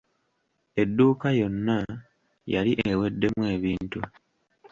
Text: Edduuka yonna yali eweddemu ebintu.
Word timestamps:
Edduuka 0.81 1.27
yonna 1.39 1.77
yali 2.53 2.71
eweddemu 2.89 3.43
ebintu. 3.55 3.99